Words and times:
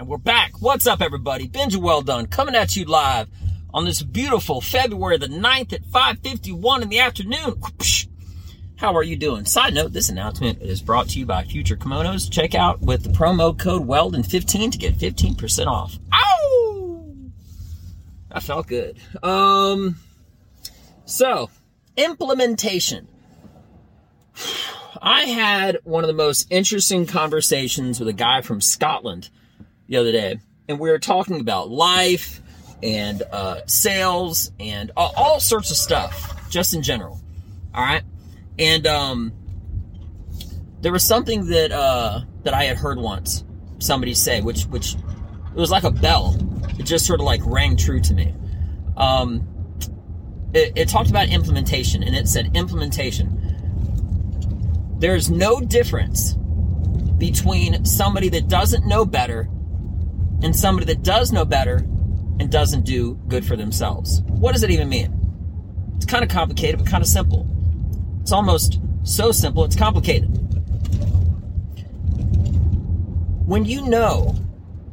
And 0.00 0.08
we're 0.08 0.16
back. 0.16 0.62
What's 0.62 0.86
up, 0.86 1.02
everybody? 1.02 1.46
Benja 1.46 1.76
Welldone 1.76 2.30
coming 2.30 2.54
at 2.54 2.74
you 2.74 2.86
live 2.86 3.28
on 3.74 3.84
this 3.84 4.02
beautiful 4.02 4.62
February 4.62 5.18
the 5.18 5.26
9th 5.26 5.74
at 5.74 5.82
5.51 5.82 6.80
in 6.80 6.88
the 6.88 7.00
afternoon. 7.00 7.60
How 8.76 8.96
are 8.96 9.02
you 9.02 9.14
doing? 9.14 9.44
Side 9.44 9.74
note, 9.74 9.92
this 9.92 10.08
announcement 10.08 10.62
is 10.62 10.80
brought 10.80 11.10
to 11.10 11.18
you 11.18 11.26
by 11.26 11.44
Future 11.44 11.76
Kimonos. 11.76 12.30
Check 12.32 12.54
out 12.54 12.80
with 12.80 13.02
the 13.02 13.10
promo 13.10 13.58
code 13.58 13.86
WELDON15 13.86 14.72
to 14.72 14.78
get 14.78 14.94
15% 14.94 15.66
off. 15.66 15.98
Ow! 16.14 17.04
That 18.32 18.42
felt 18.42 18.68
good. 18.68 18.96
Um, 19.22 19.96
so, 21.04 21.50
implementation. 21.98 23.06
I 25.02 25.24
had 25.24 25.76
one 25.84 26.04
of 26.04 26.08
the 26.08 26.14
most 26.14 26.46
interesting 26.48 27.04
conversations 27.04 28.00
with 28.00 28.08
a 28.08 28.14
guy 28.14 28.40
from 28.40 28.62
Scotland 28.62 29.28
the 29.90 29.96
other 29.96 30.12
day, 30.12 30.38
and 30.68 30.78
we 30.78 30.88
were 30.88 31.00
talking 31.00 31.40
about 31.40 31.68
life 31.68 32.40
and 32.80 33.22
uh, 33.32 33.60
sales 33.66 34.52
and 34.60 34.92
all, 34.96 35.12
all, 35.16 35.40
sorts 35.40 35.70
of 35.72 35.76
stuff, 35.76 36.48
just 36.48 36.72
in 36.74 36.82
general. 36.82 37.20
All 37.74 37.84
right, 37.84 38.04
and 38.56 38.86
um, 38.86 39.32
there 40.80 40.92
was 40.92 41.02
something 41.02 41.46
that 41.46 41.72
uh, 41.72 42.20
that 42.44 42.54
I 42.54 42.64
had 42.64 42.78
heard 42.78 42.98
once 42.98 43.44
somebody 43.80 44.14
say, 44.14 44.40
which 44.40 44.62
which 44.66 44.94
it 44.94 45.56
was 45.56 45.72
like 45.72 45.82
a 45.82 45.90
bell. 45.90 46.36
It 46.78 46.84
just 46.84 47.04
sort 47.04 47.18
of 47.18 47.26
like 47.26 47.40
rang 47.44 47.76
true 47.76 48.00
to 48.00 48.14
me. 48.14 48.32
Um, 48.96 49.44
it, 50.54 50.72
it 50.76 50.88
talked 50.88 51.10
about 51.10 51.28
implementation, 51.30 52.04
and 52.04 52.14
it 52.14 52.28
said 52.28 52.56
implementation. 52.56 53.38
There's 55.00 55.30
no 55.30 55.60
difference 55.60 56.34
between 57.18 57.84
somebody 57.84 58.28
that 58.28 58.46
doesn't 58.46 58.86
know 58.86 59.04
better 59.04 59.48
and 60.42 60.54
somebody 60.54 60.86
that 60.86 61.02
does 61.02 61.32
know 61.32 61.44
better 61.44 61.76
and 62.38 62.50
doesn't 62.50 62.84
do 62.84 63.14
good 63.28 63.44
for 63.44 63.56
themselves. 63.56 64.22
What 64.22 64.52
does 64.52 64.62
it 64.62 64.70
even 64.70 64.88
mean? 64.88 65.16
It's 65.96 66.06
kind 66.06 66.24
of 66.24 66.30
complicated, 66.30 66.78
but 66.78 66.88
kind 66.88 67.02
of 67.02 67.08
simple. 67.08 67.46
It's 68.22 68.32
almost 68.32 68.80
so 69.02 69.32
simple, 69.32 69.64
it's 69.64 69.76
complicated. 69.76 70.28
When 73.46 73.64
you 73.64 73.82
know 73.86 74.34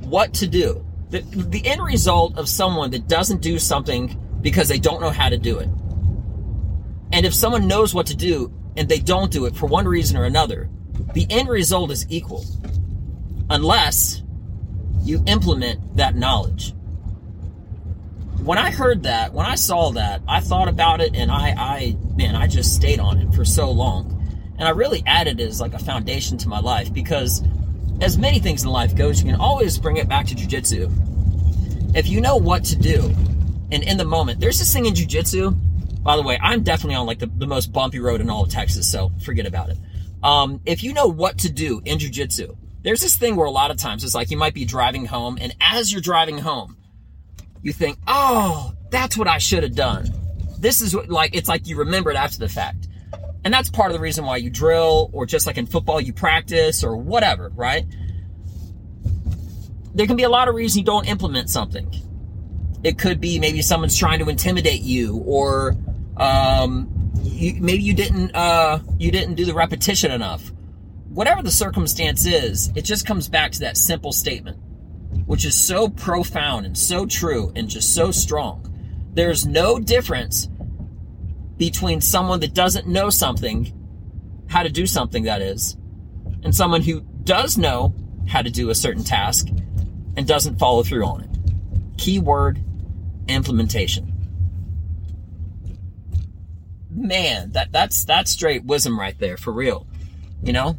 what 0.00 0.34
to 0.34 0.46
do, 0.46 0.84
the, 1.10 1.20
the 1.20 1.66
end 1.66 1.82
result 1.82 2.36
of 2.38 2.48
someone 2.48 2.90
that 2.90 3.08
doesn't 3.08 3.40
do 3.40 3.58
something 3.58 4.18
because 4.40 4.68
they 4.68 4.78
don't 4.78 5.00
know 5.00 5.10
how 5.10 5.28
to 5.28 5.38
do 5.38 5.58
it, 5.58 5.68
and 7.12 7.26
if 7.26 7.34
someone 7.34 7.68
knows 7.68 7.94
what 7.94 8.06
to 8.06 8.16
do 8.16 8.52
and 8.76 8.88
they 8.88 8.98
don't 8.98 9.30
do 9.30 9.44
it 9.44 9.54
for 9.54 9.66
one 9.66 9.86
reason 9.86 10.16
or 10.16 10.24
another, 10.24 10.70
the 11.12 11.26
end 11.28 11.48
result 11.48 11.90
is 11.90 12.06
equal. 12.08 12.44
Unless 13.50 14.22
you 15.02 15.22
implement 15.26 15.96
that 15.96 16.14
knowledge. 16.14 16.74
When 18.42 18.58
I 18.58 18.70
heard 18.70 19.04
that, 19.04 19.32
when 19.32 19.46
I 19.46 19.54
saw 19.54 19.90
that, 19.92 20.22
I 20.26 20.40
thought 20.40 20.68
about 20.68 21.00
it 21.00 21.14
and 21.14 21.30
I, 21.30 21.54
I, 21.56 21.96
man, 22.16 22.34
I 22.34 22.46
just 22.46 22.74
stayed 22.74 22.98
on 22.98 23.18
it 23.18 23.34
for 23.34 23.44
so 23.44 23.70
long. 23.70 24.18
And 24.58 24.66
I 24.66 24.70
really 24.70 25.02
added 25.06 25.40
it 25.40 25.48
as 25.48 25.60
like 25.60 25.74
a 25.74 25.78
foundation 25.78 26.38
to 26.38 26.48
my 26.48 26.60
life 26.60 26.92
because 26.92 27.42
as 28.00 28.18
many 28.18 28.40
things 28.40 28.64
in 28.64 28.70
life 28.70 28.96
goes, 28.96 29.22
you 29.22 29.30
can 29.30 29.40
always 29.40 29.78
bring 29.78 29.96
it 29.96 30.08
back 30.08 30.26
to 30.26 30.34
jujitsu. 30.34 31.96
If 31.96 32.08
you 32.08 32.20
know 32.20 32.36
what 32.36 32.64
to 32.64 32.76
do, 32.76 33.14
and 33.70 33.82
in 33.82 33.96
the 33.96 34.04
moment, 34.04 34.40
there's 34.40 34.58
this 34.58 34.72
thing 34.72 34.86
in 34.86 34.94
jujitsu. 34.94 36.02
By 36.02 36.16
the 36.16 36.22
way, 36.22 36.38
I'm 36.42 36.62
definitely 36.62 36.96
on 36.96 37.06
like 37.06 37.20
the, 37.20 37.26
the 37.26 37.46
most 37.46 37.72
bumpy 37.72 38.00
road 38.00 38.20
in 38.20 38.28
all 38.28 38.42
of 38.42 38.50
Texas, 38.50 38.90
so 38.90 39.12
forget 39.22 39.46
about 39.46 39.70
it. 39.70 39.78
Um, 40.22 40.60
if 40.66 40.82
you 40.82 40.92
know 40.92 41.06
what 41.06 41.38
to 41.38 41.50
do 41.50 41.80
in 41.84 41.98
jujitsu, 41.98 42.56
there's 42.82 43.00
this 43.00 43.16
thing 43.16 43.36
where 43.36 43.46
a 43.46 43.50
lot 43.50 43.70
of 43.70 43.76
times 43.76 44.04
it's 44.04 44.14
like 44.14 44.30
you 44.30 44.36
might 44.36 44.54
be 44.54 44.64
driving 44.64 45.06
home, 45.06 45.38
and 45.40 45.54
as 45.60 45.92
you're 45.92 46.00
driving 46.00 46.38
home, 46.38 46.76
you 47.62 47.72
think, 47.72 47.98
oh, 48.06 48.74
that's 48.90 49.16
what 49.16 49.28
I 49.28 49.38
should 49.38 49.62
have 49.62 49.74
done. 49.74 50.12
This 50.58 50.80
is 50.80 50.94
what, 50.94 51.08
like, 51.08 51.34
it's 51.34 51.48
like 51.48 51.66
you 51.66 51.76
remember 51.76 52.10
it 52.10 52.16
after 52.16 52.38
the 52.38 52.48
fact. 52.48 52.88
And 53.44 53.52
that's 53.52 53.70
part 53.70 53.90
of 53.90 53.94
the 53.94 54.00
reason 54.00 54.24
why 54.24 54.36
you 54.36 54.50
drill, 54.50 55.10
or 55.12 55.26
just 55.26 55.46
like 55.46 55.58
in 55.58 55.66
football, 55.66 56.00
you 56.00 56.12
practice, 56.12 56.84
or 56.84 56.96
whatever, 56.96 57.50
right? 57.54 57.84
There 59.94 60.06
can 60.06 60.16
be 60.16 60.22
a 60.22 60.28
lot 60.28 60.48
of 60.48 60.54
reasons 60.54 60.78
you 60.78 60.84
don't 60.84 61.06
implement 61.06 61.50
something. 61.50 61.92
It 62.82 62.98
could 62.98 63.20
be 63.20 63.38
maybe 63.38 63.62
someone's 63.62 63.96
trying 63.96 64.18
to 64.20 64.28
intimidate 64.28 64.82
you, 64.82 65.22
or 65.24 65.76
um, 66.16 67.12
you, 67.22 67.60
maybe 67.60 67.82
you 67.82 67.94
didn't 67.94 68.34
uh, 68.34 68.80
you 68.98 69.12
didn't 69.12 69.34
do 69.34 69.44
the 69.44 69.54
repetition 69.54 70.10
enough 70.10 70.50
whatever 71.14 71.42
the 71.42 71.50
circumstance 71.50 72.26
is, 72.26 72.72
it 72.74 72.82
just 72.82 73.06
comes 73.06 73.28
back 73.28 73.52
to 73.52 73.60
that 73.60 73.76
simple 73.76 74.12
statement, 74.12 74.58
which 75.26 75.44
is 75.44 75.54
so 75.54 75.88
profound 75.88 76.66
and 76.66 76.76
so 76.76 77.06
true 77.06 77.52
and 77.54 77.68
just 77.68 77.94
so 77.94 78.10
strong. 78.10 78.68
There's 79.12 79.46
no 79.46 79.78
difference 79.78 80.48
between 81.58 82.00
someone 82.00 82.40
that 82.40 82.54
doesn't 82.54 82.86
know 82.86 83.10
something, 83.10 83.72
how 84.48 84.62
to 84.62 84.70
do 84.70 84.86
something 84.86 85.24
that 85.24 85.42
is, 85.42 85.76
and 86.42 86.54
someone 86.54 86.82
who 86.82 87.02
does 87.24 87.58
know 87.58 87.94
how 88.26 88.40
to 88.40 88.50
do 88.50 88.70
a 88.70 88.74
certain 88.74 89.04
task 89.04 89.48
and 90.16 90.26
doesn't 90.26 90.58
follow 90.58 90.82
through 90.82 91.04
on 91.04 91.22
it. 91.22 91.98
Keyword 91.98 92.58
implementation. 93.28 94.08
Man, 96.90 97.52
that 97.52 97.72
that's 97.72 98.04
that's 98.04 98.30
straight 98.30 98.64
wisdom 98.64 98.98
right 98.98 99.18
there 99.18 99.36
for 99.36 99.52
real. 99.52 99.86
You 100.42 100.52
know, 100.52 100.78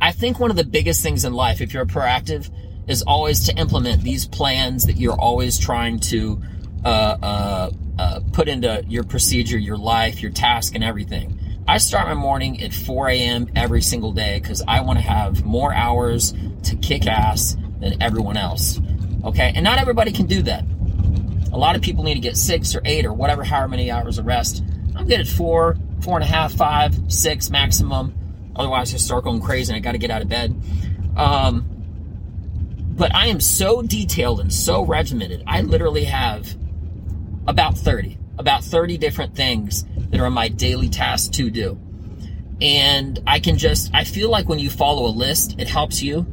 I 0.00 0.12
think 0.12 0.38
one 0.38 0.50
of 0.50 0.56
the 0.56 0.64
biggest 0.64 1.02
things 1.02 1.24
in 1.24 1.32
life, 1.32 1.60
if 1.60 1.72
you're 1.72 1.86
proactive, 1.86 2.50
is 2.86 3.02
always 3.02 3.46
to 3.46 3.56
implement 3.56 4.02
these 4.02 4.26
plans 4.26 4.86
that 4.86 4.96
you're 4.96 5.18
always 5.18 5.58
trying 5.58 6.00
to 6.00 6.42
uh, 6.84 7.16
uh, 7.22 7.70
uh, 7.98 8.20
put 8.32 8.48
into 8.48 8.84
your 8.86 9.04
procedure, 9.04 9.58
your 9.58 9.78
life, 9.78 10.20
your 10.20 10.30
task, 10.30 10.74
and 10.74 10.84
everything. 10.84 11.38
I 11.66 11.78
start 11.78 12.06
my 12.08 12.14
morning 12.14 12.62
at 12.62 12.74
4 12.74 13.08
a.m. 13.08 13.48
every 13.56 13.80
single 13.80 14.12
day 14.12 14.38
because 14.38 14.62
I 14.68 14.82
want 14.82 14.98
to 14.98 15.04
have 15.04 15.44
more 15.46 15.72
hours 15.72 16.34
to 16.64 16.76
kick 16.76 17.06
ass 17.06 17.56
than 17.80 18.02
everyone 18.02 18.36
else. 18.36 18.80
Okay, 19.24 19.52
and 19.54 19.64
not 19.64 19.78
everybody 19.78 20.12
can 20.12 20.26
do 20.26 20.42
that. 20.42 20.64
A 21.52 21.56
lot 21.56 21.76
of 21.76 21.82
people 21.82 22.04
need 22.04 22.14
to 22.14 22.20
get 22.20 22.36
six 22.36 22.74
or 22.74 22.82
eight 22.84 23.06
or 23.06 23.14
whatever, 23.14 23.44
however 23.44 23.68
many 23.68 23.90
hours 23.90 24.18
of 24.18 24.26
rest. 24.26 24.62
I'm 24.94 25.06
good 25.06 25.20
at 25.20 25.26
four, 25.26 25.76
four 26.02 26.16
and 26.16 26.24
a 26.24 26.26
half, 26.26 26.52
five, 26.52 26.94
six 27.08 27.48
maximum. 27.48 28.14
Otherwise, 28.56 28.94
I 28.94 28.98
start 28.98 29.24
going 29.24 29.40
crazy 29.40 29.72
and 29.72 29.76
I 29.76 29.80
got 29.80 29.92
to 29.92 29.98
get 29.98 30.10
out 30.10 30.22
of 30.22 30.28
bed. 30.28 30.54
Um, 31.16 31.74
but 32.96 33.14
I 33.14 33.26
am 33.26 33.40
so 33.40 33.82
detailed 33.82 34.40
and 34.40 34.52
so 34.52 34.84
regimented. 34.84 35.42
I 35.46 35.62
literally 35.62 36.04
have 36.04 36.54
about 37.46 37.76
30, 37.76 38.18
about 38.38 38.62
30 38.64 38.98
different 38.98 39.34
things 39.34 39.84
that 40.10 40.20
are 40.20 40.30
my 40.30 40.48
daily 40.48 40.88
tasks 40.88 41.28
to 41.36 41.50
do. 41.50 41.78
And 42.60 43.20
I 43.26 43.40
can 43.40 43.58
just, 43.58 43.90
I 43.92 44.04
feel 44.04 44.30
like 44.30 44.48
when 44.48 44.60
you 44.60 44.70
follow 44.70 45.06
a 45.06 45.10
list, 45.10 45.56
it 45.58 45.68
helps 45.68 46.02
you 46.02 46.26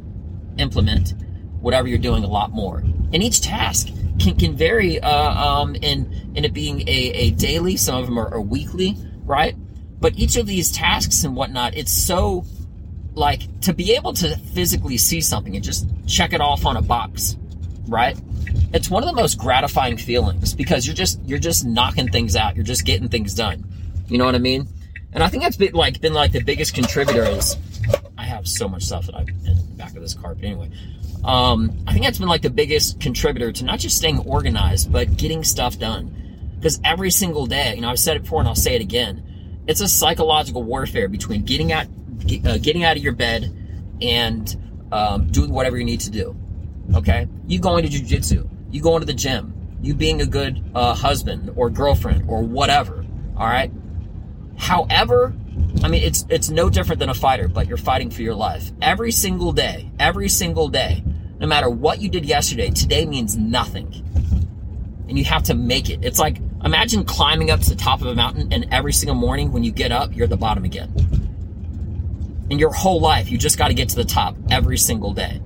implement 0.58 1.14
whatever 1.60 1.88
you're 1.88 1.98
doing 1.98 2.22
a 2.22 2.28
lot 2.28 2.52
more. 2.52 2.78
And 2.78 3.22
each 3.22 3.40
task 3.40 3.88
can, 4.20 4.36
can 4.36 4.56
vary 4.56 5.00
uh, 5.00 5.10
um, 5.10 5.74
in, 5.74 6.32
in 6.34 6.44
it 6.44 6.52
being 6.52 6.82
a, 6.82 7.10
a 7.12 7.30
daily, 7.32 7.76
some 7.76 7.96
of 7.96 8.06
them 8.06 8.18
are, 8.18 8.32
are 8.34 8.40
weekly, 8.40 8.96
right? 9.24 9.56
But 10.02 10.18
each 10.18 10.36
of 10.36 10.46
these 10.46 10.72
tasks 10.72 11.22
and 11.22 11.36
whatnot, 11.36 11.76
it's 11.76 11.92
so 11.92 12.44
like 13.14 13.60
to 13.60 13.72
be 13.72 13.92
able 13.92 14.12
to 14.14 14.36
physically 14.36 14.96
see 14.96 15.20
something 15.20 15.54
and 15.54 15.64
just 15.64 15.86
check 16.08 16.32
it 16.32 16.40
off 16.40 16.66
on 16.66 16.76
a 16.76 16.82
box, 16.82 17.36
right? 17.86 18.20
It's 18.74 18.90
one 18.90 19.04
of 19.04 19.08
the 19.08 19.14
most 19.14 19.38
gratifying 19.38 19.96
feelings 19.96 20.54
because 20.54 20.88
you're 20.88 20.96
just 20.96 21.20
you're 21.24 21.38
just 21.38 21.64
knocking 21.64 22.08
things 22.08 22.34
out. 22.34 22.56
You're 22.56 22.64
just 22.64 22.84
getting 22.84 23.08
things 23.08 23.32
done. 23.32 23.64
You 24.08 24.18
know 24.18 24.24
what 24.24 24.34
I 24.34 24.38
mean? 24.38 24.66
And 25.12 25.22
I 25.22 25.28
think 25.28 25.44
that's 25.44 25.56
been 25.56 25.72
like 25.72 26.00
been 26.00 26.14
like 26.14 26.32
the 26.32 26.42
biggest 26.42 26.74
contributor 26.74 27.22
is 27.22 27.56
I 28.18 28.24
have 28.24 28.48
so 28.48 28.68
much 28.68 28.82
stuff 28.82 29.06
that 29.06 29.14
I 29.14 29.20
in 29.20 29.56
the 29.56 29.74
back 29.76 29.94
of 29.94 30.02
this 30.02 30.14
car, 30.14 30.34
but 30.34 30.44
anyway. 30.44 30.68
Um, 31.24 31.70
I 31.86 31.92
think 31.92 32.04
that's 32.04 32.18
been 32.18 32.26
like 32.26 32.42
the 32.42 32.50
biggest 32.50 32.98
contributor 32.98 33.52
to 33.52 33.64
not 33.64 33.78
just 33.78 33.96
staying 33.96 34.18
organized, 34.26 34.90
but 34.90 35.16
getting 35.16 35.44
stuff 35.44 35.78
done. 35.78 36.12
Because 36.56 36.80
every 36.82 37.12
single 37.12 37.46
day, 37.46 37.76
you 37.76 37.82
know, 37.82 37.90
I've 37.90 38.00
said 38.00 38.16
it 38.16 38.22
before 38.24 38.40
and 38.40 38.48
I'll 38.48 38.56
say 38.56 38.74
it 38.74 38.82
again 38.82 39.22
it's 39.66 39.80
a 39.80 39.88
psychological 39.88 40.62
warfare 40.62 41.08
between 41.08 41.44
getting 41.44 41.72
out, 41.72 41.86
uh, 42.44 42.58
getting 42.58 42.84
out 42.84 42.96
of 42.96 43.02
your 43.02 43.12
bed 43.12 43.52
and 44.00 44.56
um, 44.90 45.28
doing 45.28 45.50
whatever 45.50 45.78
you 45.78 45.84
need 45.84 46.00
to 46.00 46.10
do. 46.10 46.36
Okay, 46.94 47.28
you 47.46 47.60
going 47.60 47.88
to 47.88 47.90
jujitsu, 47.90 48.48
you 48.70 48.82
going 48.82 49.00
to 49.00 49.06
the 49.06 49.14
gym, 49.14 49.54
you 49.80 49.94
being 49.94 50.20
a 50.20 50.26
good 50.26 50.62
uh, 50.74 50.94
husband 50.94 51.52
or 51.56 51.70
girlfriend 51.70 52.24
or 52.28 52.42
whatever. 52.42 53.04
All 53.36 53.46
right. 53.46 53.70
However, 54.58 55.32
I 55.82 55.88
mean, 55.88 56.02
it's 56.02 56.24
it's 56.28 56.50
no 56.50 56.68
different 56.68 56.98
than 56.98 57.08
a 57.08 57.14
fighter, 57.14 57.48
but 57.48 57.66
you're 57.66 57.76
fighting 57.76 58.10
for 58.10 58.22
your 58.22 58.34
life 58.34 58.70
every 58.80 59.12
single 59.12 59.52
day, 59.52 59.90
every 59.98 60.28
single 60.28 60.68
day. 60.68 61.02
No 61.38 61.46
matter 61.46 61.68
what 61.68 62.00
you 62.00 62.08
did 62.08 62.24
yesterday, 62.24 62.70
today 62.70 63.04
means 63.04 63.36
nothing, 63.36 63.92
and 65.08 65.18
you 65.18 65.24
have 65.24 65.44
to 65.44 65.54
make 65.54 65.90
it. 65.90 66.04
It's 66.04 66.18
like 66.18 66.38
Imagine 66.64 67.04
climbing 67.04 67.50
up 67.50 67.60
to 67.60 67.70
the 67.70 67.76
top 67.76 68.00
of 68.00 68.06
a 68.06 68.14
mountain 68.14 68.52
and 68.52 68.66
every 68.70 68.92
single 68.92 69.16
morning 69.16 69.50
when 69.52 69.64
you 69.64 69.72
get 69.72 69.90
up, 69.90 70.14
you're 70.14 70.24
at 70.24 70.30
the 70.30 70.36
bottom 70.36 70.64
again. 70.64 70.92
In 72.50 72.58
your 72.58 72.72
whole 72.72 73.00
life, 73.00 73.30
you 73.30 73.38
just 73.38 73.58
got 73.58 73.68
to 73.68 73.74
get 73.74 73.88
to 73.90 73.96
the 73.96 74.04
top 74.04 74.36
every 74.50 74.78
single 74.78 75.12
day. 75.12 75.40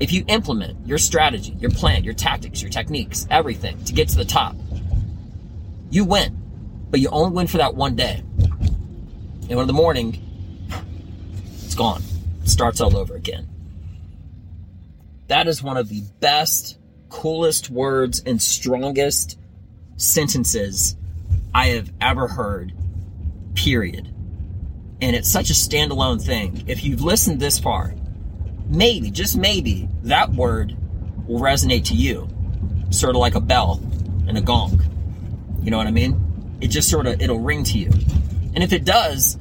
If 0.00 0.12
you 0.12 0.24
implement 0.28 0.86
your 0.86 0.96
strategy, 0.96 1.54
your 1.60 1.70
plan, 1.70 2.04
your 2.04 2.14
tactics, 2.14 2.62
your 2.62 2.70
techniques, 2.70 3.26
everything 3.30 3.84
to 3.84 3.92
get 3.92 4.08
to 4.08 4.16
the 4.16 4.24
top, 4.24 4.56
you 5.90 6.04
win. 6.04 6.36
But 6.90 7.00
you 7.00 7.10
only 7.10 7.34
win 7.34 7.46
for 7.46 7.58
that 7.58 7.74
one 7.74 7.96
day. 7.96 8.22
And 9.50 9.60
in 9.60 9.66
the 9.66 9.74
morning, 9.74 10.22
it's 11.64 11.74
gone. 11.74 12.02
It 12.42 12.48
starts 12.48 12.80
all 12.80 12.96
over 12.96 13.14
again. 13.14 13.46
That 15.28 15.48
is 15.48 15.62
one 15.62 15.76
of 15.76 15.88
the 15.88 16.02
best, 16.20 16.78
coolest 17.10 17.68
words 17.68 18.22
and 18.24 18.40
strongest 18.40 19.38
sentences 19.96 20.96
I 21.52 21.68
have 21.68 21.92
ever 22.00 22.28
heard, 22.28 22.72
period. 23.54 24.06
And 25.02 25.16
it's 25.16 25.28
such 25.28 25.50
a 25.50 25.54
standalone 25.54 26.24
thing. 26.24 26.64
If 26.66 26.84
you've 26.84 27.02
listened 27.02 27.40
this 27.40 27.58
far, 27.58 27.94
maybe, 28.68 29.10
just 29.10 29.36
maybe, 29.36 29.88
that 30.04 30.30
word 30.30 30.76
will 31.26 31.40
resonate 31.40 31.86
to 31.86 31.94
you. 31.94 32.28
Sort 32.90 33.14
of 33.14 33.20
like 33.20 33.34
a 33.34 33.40
bell 33.40 33.80
and 34.26 34.38
a 34.38 34.40
gong. 34.40 34.80
You 35.62 35.70
know 35.70 35.76
what 35.76 35.86
I 35.86 35.90
mean? 35.90 36.58
It 36.60 36.68
just 36.68 36.88
sort 36.88 37.06
of, 37.06 37.20
it'll 37.20 37.40
ring 37.40 37.64
to 37.64 37.78
you. 37.78 37.90
And 38.54 38.62
if 38.62 38.72
it 38.72 38.84
does, 38.84 39.38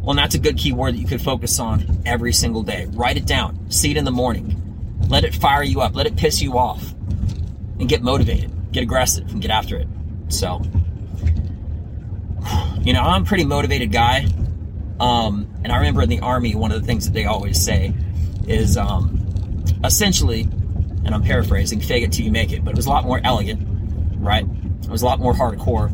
well, 0.00 0.14
that's 0.16 0.34
a 0.34 0.38
good 0.38 0.56
key 0.56 0.72
word 0.72 0.94
that 0.94 0.98
you 0.98 1.06
could 1.06 1.22
focus 1.22 1.58
on 1.58 2.02
every 2.06 2.32
single 2.32 2.62
day. 2.62 2.86
Write 2.90 3.16
it 3.16 3.26
down. 3.26 3.70
See 3.70 3.90
it 3.90 3.96
in 3.96 4.04
the 4.04 4.10
morning. 4.10 4.67
Let 5.08 5.24
it 5.24 5.34
fire 5.34 5.62
you 5.62 5.80
up. 5.80 5.94
Let 5.94 6.06
it 6.06 6.16
piss 6.16 6.40
you 6.40 6.58
off. 6.58 6.92
And 7.78 7.88
get 7.88 8.02
motivated. 8.02 8.52
Get 8.72 8.82
aggressive 8.82 9.30
and 9.30 9.40
get 9.40 9.50
after 9.50 9.76
it. 9.76 9.88
So, 10.28 10.62
you 12.82 12.92
know, 12.92 13.02
I'm 13.02 13.22
a 13.22 13.24
pretty 13.24 13.44
motivated 13.44 13.92
guy. 13.92 14.26
Um, 15.00 15.48
and 15.64 15.72
I 15.72 15.76
remember 15.76 16.02
in 16.02 16.08
the 16.08 16.20
army, 16.20 16.54
one 16.54 16.72
of 16.72 16.80
the 16.80 16.86
things 16.86 17.06
that 17.06 17.12
they 17.12 17.24
always 17.24 17.62
say 17.62 17.94
is 18.46 18.76
um, 18.76 19.64
essentially, 19.84 20.42
and 21.04 21.14
I'm 21.14 21.22
paraphrasing, 21.22 21.80
fake 21.80 22.04
it 22.04 22.12
till 22.12 22.24
you 22.24 22.32
make 22.32 22.52
it, 22.52 22.64
but 22.64 22.70
it 22.72 22.76
was 22.76 22.86
a 22.86 22.90
lot 22.90 23.04
more 23.04 23.20
elegant, 23.22 23.62
right? 24.18 24.44
It 24.82 24.88
was 24.88 25.02
a 25.02 25.06
lot 25.06 25.20
more 25.20 25.32
hardcore. 25.32 25.92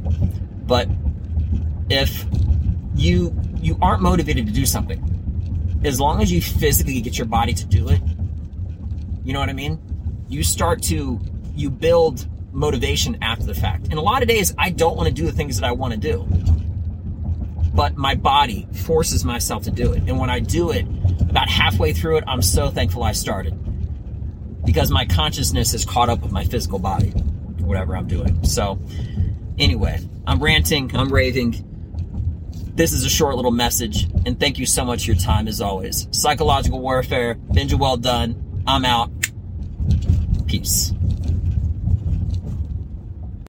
But 0.66 0.88
if 1.90 2.24
you 2.94 3.38
you 3.60 3.78
aren't 3.80 4.02
motivated 4.02 4.46
to 4.46 4.52
do 4.52 4.66
something, 4.66 5.80
as 5.84 6.00
long 6.00 6.22
as 6.22 6.30
you 6.32 6.40
physically 6.40 7.00
get 7.00 7.18
your 7.18 7.26
body 7.26 7.52
to 7.54 7.64
do 7.66 7.88
it, 7.88 8.00
you 9.24 9.32
know 9.32 9.40
what 9.40 9.48
I 9.48 9.54
mean? 9.54 9.80
You 10.28 10.42
start 10.42 10.82
to 10.84 11.20
you 11.54 11.70
build 11.70 12.26
motivation 12.52 13.18
after 13.22 13.44
the 13.44 13.54
fact. 13.54 13.88
And 13.88 13.94
a 13.94 14.00
lot 14.00 14.22
of 14.22 14.28
days 14.28 14.54
I 14.56 14.70
don't 14.70 14.96
want 14.96 15.08
to 15.08 15.14
do 15.14 15.26
the 15.26 15.32
things 15.32 15.58
that 15.58 15.66
I 15.66 15.72
want 15.72 15.92
to 15.94 15.98
do. 15.98 16.26
But 17.74 17.96
my 17.96 18.14
body 18.14 18.68
forces 18.72 19.24
myself 19.24 19.64
to 19.64 19.70
do 19.70 19.92
it. 19.92 20.04
And 20.06 20.18
when 20.18 20.30
I 20.30 20.38
do 20.38 20.70
it, 20.70 20.86
about 21.20 21.48
halfway 21.48 21.92
through 21.92 22.18
it, 22.18 22.24
I'm 22.28 22.42
so 22.42 22.70
thankful 22.70 23.02
I 23.02 23.12
started. 23.12 23.58
Because 24.64 24.90
my 24.90 25.04
consciousness 25.04 25.74
is 25.74 25.84
caught 25.84 26.08
up 26.08 26.22
with 26.22 26.30
my 26.30 26.44
physical 26.44 26.78
body, 26.78 27.10
whatever 27.58 27.96
I'm 27.96 28.06
doing. 28.06 28.44
So, 28.44 28.78
anyway, 29.58 30.00
I'm 30.26 30.40
ranting, 30.40 30.96
I'm 30.96 31.12
raving. 31.12 31.70
This 32.76 32.92
is 32.92 33.04
a 33.04 33.10
short 33.10 33.36
little 33.36 33.50
message, 33.50 34.04
and 34.24 34.38
thank 34.38 34.58
you 34.58 34.66
so 34.66 34.84
much 34.84 35.04
for 35.04 35.12
your 35.12 35.20
time 35.20 35.48
as 35.48 35.60
always. 35.60 36.08
Psychological 36.12 36.80
warfare, 36.80 37.34
Benja 37.34 37.78
Welldone. 37.78 38.53
I'm 38.66 38.84
out. 38.84 39.10
Peace. 40.46 40.92